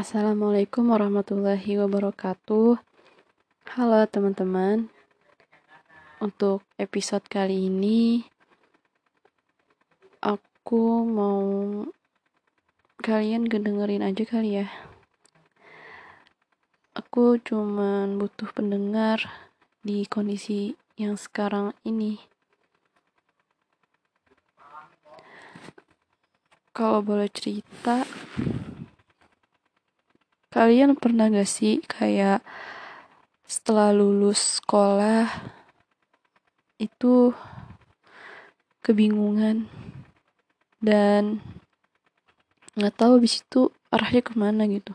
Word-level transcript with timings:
Assalamualaikum 0.00 0.96
warahmatullahi 0.96 1.76
wabarakatuh. 1.76 2.80
Halo 3.76 4.00
teman-teman. 4.08 4.88
Untuk 6.24 6.64
episode 6.80 7.20
kali 7.28 7.68
ini 7.68 8.24
aku 10.24 11.04
mau 11.04 11.44
kalian 13.04 13.44
kedengerin 13.44 14.00
aja 14.00 14.24
kali 14.24 14.64
ya. 14.64 14.72
Aku 16.96 17.36
cuman 17.36 18.16
butuh 18.16 18.48
pendengar 18.56 19.28
di 19.84 20.08
kondisi 20.08 20.80
yang 20.96 21.20
sekarang 21.20 21.76
ini. 21.84 22.16
Kalau 26.72 27.04
boleh 27.04 27.28
cerita, 27.28 28.08
Kalian 30.50 30.98
pernah 30.98 31.30
gak 31.30 31.46
sih 31.46 31.78
kayak 31.86 32.42
setelah 33.46 33.94
lulus 33.94 34.58
sekolah 34.58 35.30
itu 36.82 37.30
kebingungan 38.82 39.70
dan 40.82 41.38
nggak 42.74 42.94
tahu 42.98 43.22
habis 43.22 43.46
itu 43.46 43.70
arahnya 43.94 44.22
ke 44.26 44.34
mana 44.34 44.66
gitu. 44.66 44.90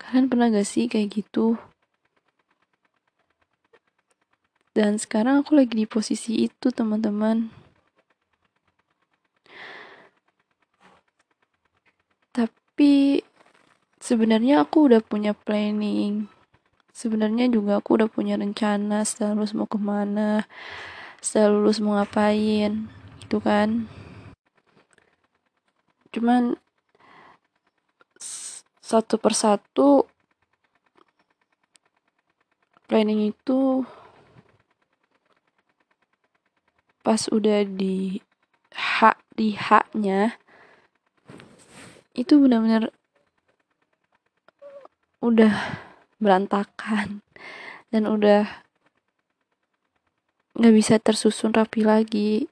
Kalian 0.00 0.32
pernah 0.32 0.48
gak 0.48 0.64
sih 0.64 0.88
kayak 0.88 1.12
gitu? 1.12 1.60
Dan 4.72 4.96
sekarang 4.96 5.44
aku 5.44 5.60
lagi 5.60 5.76
di 5.76 5.84
posisi 5.84 6.40
itu 6.40 6.72
teman-teman. 6.72 7.52
Tapi 12.32 13.20
sebenarnya 14.04 14.68
aku 14.68 14.92
udah 14.92 15.00
punya 15.00 15.32
planning. 15.32 16.28
Sebenarnya 16.92 17.48
juga 17.48 17.80
aku 17.80 17.96
udah 17.96 18.08
punya 18.12 18.36
rencana 18.36 19.00
setelah 19.02 19.32
lulus 19.40 19.56
mau 19.56 19.66
ke 19.66 19.80
mana 19.80 20.44
setelah 21.24 21.56
lulus 21.56 21.80
mau 21.80 21.96
ngapain 21.96 22.84
gitu 23.24 23.40
kan. 23.40 23.88
Cuman 26.12 26.60
satu 28.84 29.16
persatu 29.16 30.04
planning 32.84 33.32
itu 33.32 33.88
pas 37.00 37.24
udah 37.32 37.64
di 37.64 38.20
hak 38.76 39.16
di 39.32 39.56
haknya 39.56 40.36
itu 42.12 42.36
benar-benar 42.36 42.92
udah 45.24 45.56
berantakan 46.20 47.24
dan 47.88 48.04
udah 48.04 48.44
nggak 50.54 50.74
bisa 50.76 51.00
tersusun 51.00 51.56
rapi 51.56 51.80
lagi. 51.80 52.44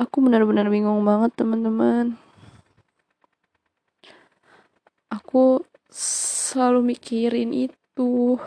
Aku 0.00 0.24
benar-benar 0.24 0.66
bingung 0.66 1.06
banget 1.06 1.38
teman-teman. 1.38 2.18
Aku 5.12 5.62
selalu 5.92 6.96
mikirin 6.96 7.54
itu. 7.54 8.40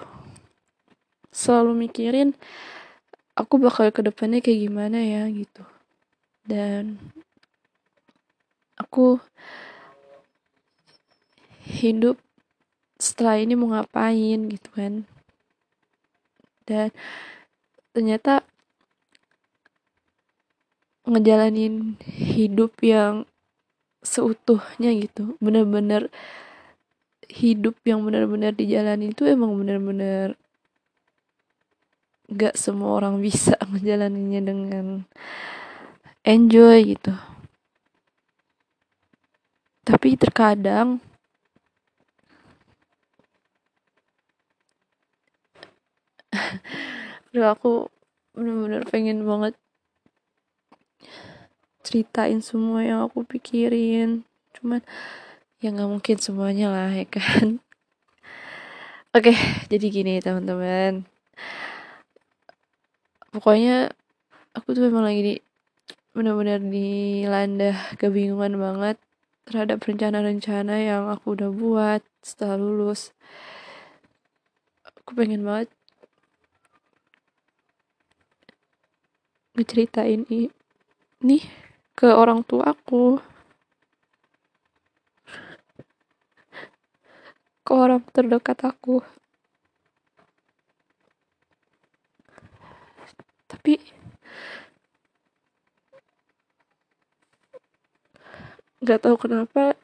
Selalu 1.34 1.88
mikirin 1.88 2.36
aku 3.34 3.58
bakal 3.62 3.90
ke 3.90 4.02
depannya 4.06 4.42
kayak 4.42 4.70
gimana 4.70 5.00
ya 5.02 5.30
gitu. 5.30 5.66
Dan 6.46 6.98
aku 8.78 9.22
hidup 11.84 12.16
setelah 12.96 13.36
ini 13.44 13.60
mau 13.60 13.76
ngapain 13.76 14.40
gitu 14.48 14.70
kan. 14.72 15.04
Dan 16.64 16.96
ternyata 17.92 18.48
ngejalanin 21.04 22.00
hidup 22.08 22.80
yang 22.80 23.28
seutuhnya 24.00 24.96
gitu 24.96 25.36
bener-bener 25.44 26.08
hidup 27.28 27.76
yang 27.84 28.04
bener-bener 28.08 28.56
dijalani 28.56 29.12
itu 29.12 29.28
emang 29.28 29.52
bener-bener 29.60 30.40
gak 32.32 32.56
semua 32.56 33.04
orang 33.04 33.20
bisa 33.20 33.60
ngejalaninnya 33.72 34.42
dengan 34.44 34.86
enjoy 36.24 36.96
gitu. 36.96 37.14
Tapi 39.84 40.16
terkadang 40.16 41.04
Aduh 47.32 47.48
aku 47.50 47.72
bener-bener 48.34 48.84
pengen 48.90 49.26
banget 49.26 49.54
ceritain 51.86 52.40
semua 52.42 52.82
yang 52.82 53.06
aku 53.06 53.22
pikirin. 53.28 54.26
Cuman 54.58 54.82
ya 55.62 55.70
nggak 55.70 55.92
mungkin 55.92 56.18
semuanya 56.18 56.74
lah 56.74 56.90
ya 56.90 57.06
kan? 57.06 57.62
Oke 59.14 59.34
jadi 59.70 59.86
gini 59.94 60.18
teman-teman. 60.24 61.06
Pokoknya 63.34 63.94
aku 64.54 64.78
tuh 64.78 64.90
memang 64.90 65.06
lagi 65.06 65.22
di 65.22 65.36
benar-benar 66.14 66.62
dilanda 66.62 67.74
kebingungan 67.98 68.54
banget 68.62 68.98
terhadap 69.50 69.82
rencana-rencana 69.82 70.76
yang 70.80 71.04
aku 71.10 71.34
udah 71.36 71.50
buat 71.50 72.02
setelah 72.22 72.56
lulus. 72.56 73.12
Aku 74.86 75.18
pengen 75.18 75.44
banget 75.44 75.74
ngeceritain 79.54 80.26
ini 80.30 81.38
ke 81.94 82.10
orang 82.10 82.42
tua 82.42 82.74
aku 82.74 83.22
ke 87.64 87.72
orang 87.72 88.04
terdekat 88.12 88.60
aku. 88.66 89.00
Tapi 93.48 93.80
nggak 98.84 99.00
tahu 99.00 99.16
kenapa 99.16 99.80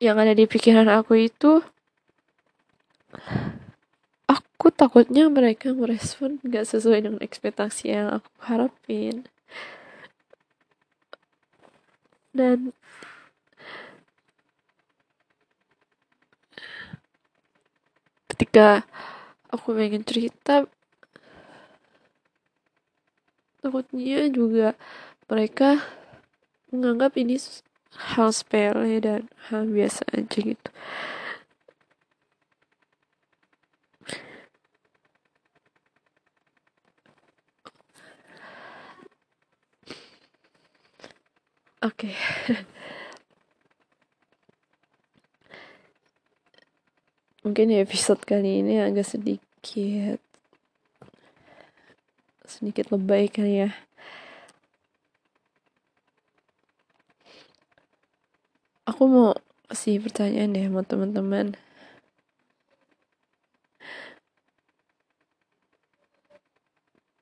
yang 0.00 0.16
ada 0.16 0.32
di 0.32 0.48
pikiran 0.48 0.88
aku 0.88 1.28
itu 1.28 1.60
aku 4.24 4.67
takutnya 4.78 5.26
mereka 5.26 5.74
merespon 5.74 6.38
gak 6.46 6.70
sesuai 6.70 7.02
dengan 7.02 7.18
ekspektasi 7.18 7.90
yang 7.90 8.22
aku 8.22 8.30
harapin. 8.46 9.26
Dan 12.30 12.70
ketika 18.30 18.86
aku 19.50 19.74
pengen 19.74 20.06
cerita 20.06 20.70
takutnya 23.58 24.30
juga 24.30 24.78
mereka 25.26 25.82
menganggap 26.70 27.18
ini 27.18 27.34
hal 28.14 28.30
sepele 28.30 29.02
dan 29.02 29.26
hal 29.50 29.66
biasa 29.66 30.06
aja 30.14 30.38
gitu 30.38 30.70
Oke. 41.78 42.10
Okay. 42.10 42.14
Mungkin 47.46 47.70
episode 47.70 48.18
kali 48.26 48.66
ini 48.66 48.82
agak 48.82 49.06
sedikit 49.06 50.18
sedikit 52.42 52.90
lebay 52.90 53.30
kali 53.30 53.62
ya. 53.62 53.70
Aku 58.90 59.06
mau 59.06 59.38
kasih 59.70 60.02
pertanyaan 60.02 60.50
deh 60.50 60.66
sama 60.66 60.82
teman-teman. 60.82 61.54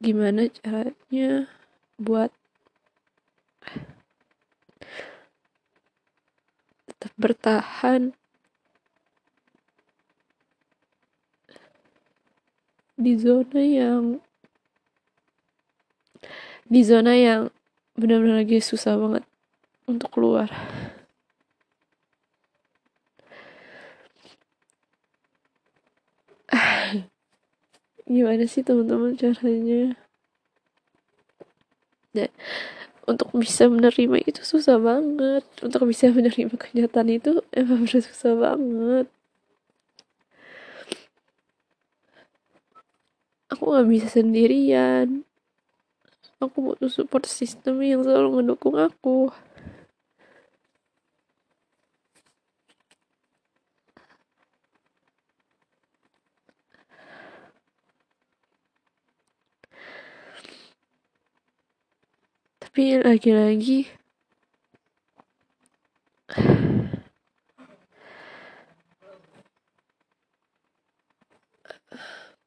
Gimana 0.00 0.48
caranya 0.48 1.44
buat 2.00 2.32
tetap 7.06 7.12
bertahan. 7.26 8.14
Di 12.96 13.12
zona 13.18 13.60
yang 13.60 14.22
di 16.70 16.80
zona 16.86 17.12
yang 17.18 17.50
benar-benar 17.98 18.46
lagi 18.46 18.62
susah 18.62 18.94
banget 18.94 19.26
untuk 19.90 20.14
keluar. 20.14 20.46
Gimana 28.06 28.46
sih 28.46 28.62
teman-teman 28.62 29.18
caranya? 29.18 29.98
Dan 32.16 32.32
untuk 33.06 33.30
bisa 33.38 33.70
menerima 33.70 34.26
itu 34.26 34.42
susah 34.42 34.76
banget. 34.82 35.46
Untuk 35.62 35.86
bisa 35.86 36.10
menerima 36.10 36.52
kenyataan 36.58 37.08
itu 37.14 37.40
emang 37.54 37.86
bener 37.86 38.02
susah 38.10 38.34
banget. 38.34 39.06
Aku 43.54 43.70
gak 43.70 43.86
bisa 43.86 44.10
sendirian. 44.10 45.22
Aku 46.42 46.60
butuh 46.60 46.90
support 46.90 47.24
system 47.24 47.80
yang 47.80 48.02
selalu 48.02 48.42
mendukung 48.42 48.76
aku 48.76 49.30
tapi 62.76 63.00
lagi-lagi 63.00 63.88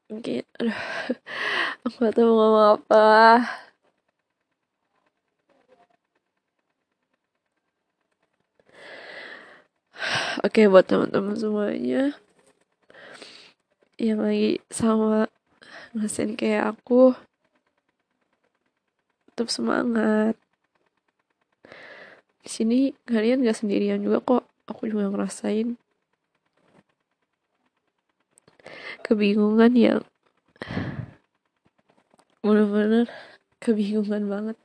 mungkin 0.05 0.45
aduh 0.61 0.81
aku 1.81 1.97
gak 1.97 2.13
tahu 2.13 2.29
ngomong 2.29 2.77
apa. 2.77 3.09
Oke 10.45 10.69
buat 10.69 10.85
teman-teman 10.85 11.33
semuanya 11.41 12.13
yang 13.97 14.21
lagi 14.21 14.61
sama 14.69 15.25
ngerasain 15.97 16.37
kayak 16.37 16.77
aku 16.77 17.17
tetap 19.39 19.55
semangat. 19.55 20.35
Di 22.43 22.49
sini 22.51 22.91
kalian 23.07 23.39
gak 23.47 23.55
sendirian 23.55 24.03
juga 24.03 24.19
kok. 24.19 24.43
Aku 24.67 24.83
juga 24.91 25.07
ngerasain 25.07 25.79
kebingungan 29.07 29.71
yang 29.79 30.03
bener-bener 32.43 33.07
kebingungan 33.63 34.27
banget 34.27 34.57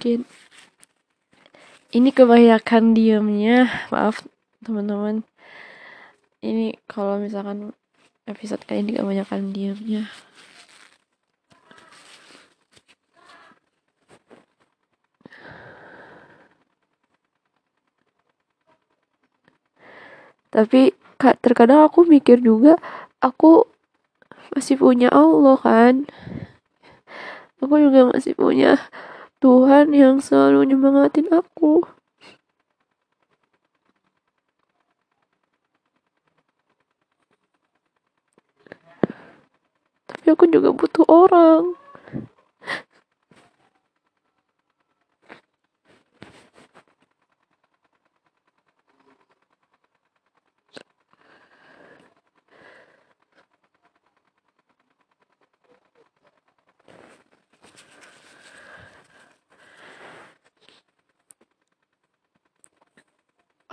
mungkin. 0.00 0.24
Ini 1.92 2.08
kebanyakan 2.16 2.96
diamnya 2.96 3.68
maaf 3.92 4.24
teman-teman. 4.64 5.28
Ini 6.40 6.72
kalau 6.88 7.20
misalkan 7.20 7.76
episode 8.24 8.64
kali 8.64 8.80
ini 8.80 8.96
kebanyakan 8.96 9.52
diamnya 9.52 10.08
tapi 20.48 20.96
terkadang 21.44 21.84
aku 21.84 22.08
mikir 22.08 22.40
juga 22.40 22.80
aku 23.20 23.68
masih 24.56 24.80
punya 24.80 25.12
Allah 25.12 25.60
kan? 25.60 26.08
Aku 27.60 27.76
juga 27.76 28.08
masih 28.08 28.32
punya 28.32 28.80
Tuhan 29.40 29.96
yang 29.96 30.20
selalu 30.20 30.68
nyemangatin 30.68 31.32
aku. 31.32 31.80
Tapi 40.04 40.26
aku 40.28 40.44
juga 40.52 40.76
butuh 40.76 41.08
orang. 41.08 41.79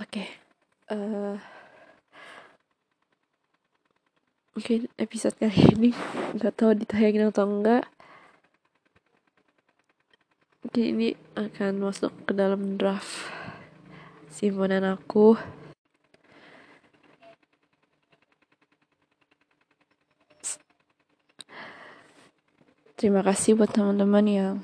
Oke, 0.08 0.24
okay. 0.24 0.96
uh, 0.96 0.96
eh, 0.96 1.36
mungkin 4.56 4.88
episode 4.96 5.36
kali 5.36 5.60
ini 5.76 5.90
nggak 6.32 6.56
tahu 6.56 6.72
ditayangin 6.80 7.28
atau 7.28 7.44
enggak. 7.44 7.84
Mungkin 10.64 10.84
ini 10.96 11.08
akan 11.36 11.84
masuk 11.84 12.08
ke 12.24 12.32
dalam 12.32 12.80
draft 12.80 13.28
simpanan 14.32 14.96
aku. 14.96 15.36
Terima 22.96 23.20
kasih 23.20 23.60
buat 23.60 23.76
teman-teman 23.76 24.24
yang 24.24 24.54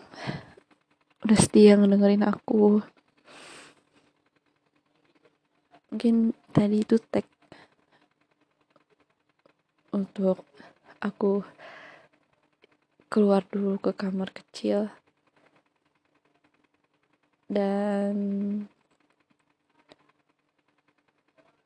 udah 1.21 1.37
setia 1.37 1.77
ngedengerin 1.77 2.25
aku 2.25 2.81
mungkin 5.95 6.35
tadi 6.51 6.83
itu 6.83 6.99
tag 6.99 7.23
untuk 9.95 10.43
aku 10.99 11.47
keluar 13.07 13.47
dulu 13.47 13.79
ke 13.79 13.95
kamar 13.95 14.35
kecil. 14.35 14.91
Dan 17.47 18.19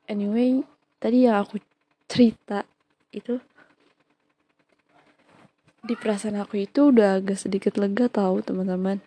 anyway 0.05 0.61
tadi 1.01 1.25
yang 1.25 1.41
aku 1.41 1.57
cerita 2.05 2.69
itu 3.09 3.41
di 5.81 5.97
perasaan 5.97 6.37
aku 6.37 6.69
itu 6.69 6.93
udah 6.93 7.17
agak 7.17 7.41
sedikit 7.41 7.81
lega 7.81 8.05
tahu 8.05 8.45
teman-teman 8.45 9.01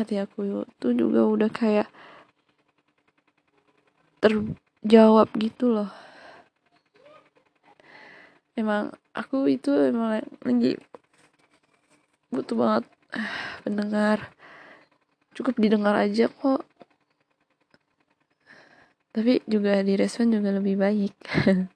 hati 0.00 0.16
aku 0.16 0.64
tuh 0.80 0.92
juga 0.96 1.28
udah 1.28 1.50
kayak 1.52 1.88
terjawab 4.24 5.28
gitu 5.36 5.70
loh. 5.70 5.90
Emang 8.56 8.92
aku 9.12 9.48
itu 9.48 9.72
emang 9.72 10.24
lagi 10.44 10.80
butuh 12.32 12.56
banget 12.56 12.84
pendengar. 13.64 14.18
Cukup 15.36 15.56
didengar 15.60 15.96
aja 15.96 16.26
kok. 16.28 16.64
Tapi 19.10 19.42
juga 19.44 19.82
di 19.82 19.94
respon 19.98 20.32
juga 20.32 20.54
lebih 20.54 20.76
baik. 20.80 21.14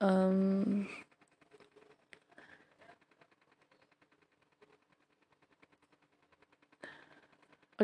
Um, 0.00 0.88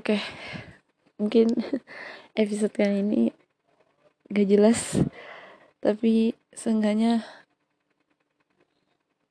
okay. 0.06 0.22
mungkin 1.18 1.50
episode 2.38 2.70
kali 2.70 3.02
ini 3.02 3.34
gak 4.30 4.46
jelas, 4.46 5.02
tapi 5.82 6.38
seenggaknya 6.54 7.26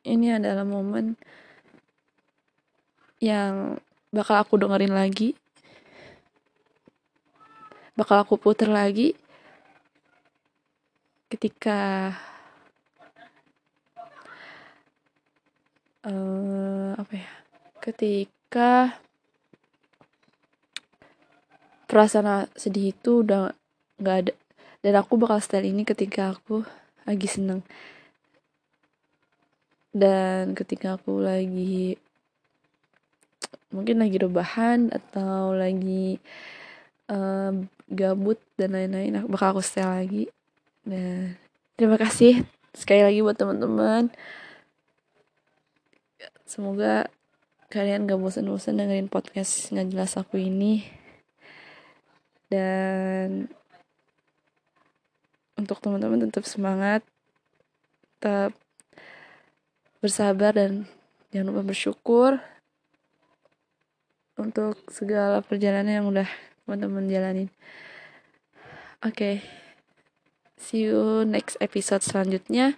ini 0.03 0.35
adalah 0.35 0.67
momen 0.67 1.15
yang 3.23 3.79
bakal 4.11 4.35
aku 4.35 4.59
dengerin 4.59 4.91
lagi, 4.91 5.31
bakal 7.95 8.19
aku 8.19 8.35
puter 8.35 8.67
lagi 8.67 9.15
ketika 11.31 12.11
uh, 16.03 16.99
apa 16.99 17.13
ya, 17.15 17.31
ketika 17.79 18.99
perasaan 21.85 22.49
sedih 22.57 22.91
itu 22.93 23.21
udah 23.25 23.53
nggak 24.01 24.17
ada. 24.25 24.33
Dan 24.85 24.93
aku 25.01 25.17
bakal 25.17 25.41
style 25.41 25.65
ini 25.65 25.81
ketika 25.81 26.37
aku 26.37 26.61
lagi 27.09 27.25
seneng. 27.25 27.65
Dan 29.95 30.53
ketika 30.53 30.99
aku 30.99 31.23
lagi 31.23 31.97
mungkin 33.73 33.99
lagi 33.99 34.17
rebahan 34.21 34.93
atau 34.93 35.51
lagi 35.51 36.21
uh, 37.11 37.51
gabut 37.91 38.39
dan 38.55 38.71
lain-lain 38.75 39.19
aku 39.19 39.27
bakal 39.33 39.47
aku 39.57 39.61
setel 39.63 39.89
lagi. 39.89 40.23
Dan 40.85 41.39
terima 41.79 41.97
kasih 41.97 42.45
sekali 42.75 43.01
lagi 43.01 43.19
buat 43.23 43.39
teman-teman. 43.39 44.11
Semoga 46.45 47.09
kalian 47.73 48.05
gak 48.05 48.21
bosan-bosan 48.21 48.77
dengerin 48.77 49.09
podcast 49.09 49.73
nggak 49.73 49.89
jelas 49.91 50.15
aku 50.15 50.37
ini 50.37 50.85
dan 52.55 53.51
untuk 55.59 55.83
teman-teman 55.83 56.23
tetap 56.23 56.47
semangat 56.47 57.03
tetap 58.15 58.55
bersabar 59.99 60.55
dan 60.55 60.87
jangan 61.35 61.51
lupa 61.51 61.75
bersyukur 61.75 62.39
untuk 64.35 64.79
segala 64.91 65.39
perjalanan 65.43 66.03
yang 66.03 66.07
udah 66.11 66.27
teman-teman 66.63 67.07
jalanin. 67.07 67.49
Oke, 69.03 69.11
okay. 69.11 69.35
see 70.57 70.87
you 70.89 71.23
next 71.27 71.55
episode 71.61 72.01
selanjutnya. 72.01 72.75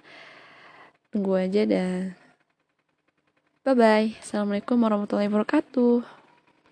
Tunggu 1.09 1.39
aja 1.39 1.63
dan 1.63 2.19
bye 3.63 3.73
bye. 3.73 4.13
Assalamualaikum 4.19 4.77
warahmatullahi 4.77 5.31
wabarakatuh. 5.31 6.26